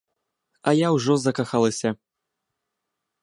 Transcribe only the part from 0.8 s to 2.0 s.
ўжо закахалася.